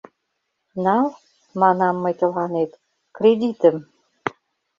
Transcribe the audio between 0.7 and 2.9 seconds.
Нал, манам мый тыланет,